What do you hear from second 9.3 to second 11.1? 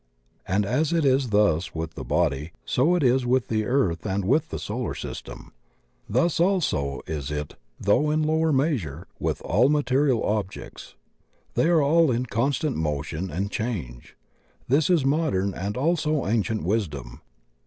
all material objects.